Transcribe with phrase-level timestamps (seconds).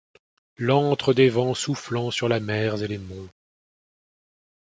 [0.57, 3.29] L'antre des vents soufflant sur les mers et les monts;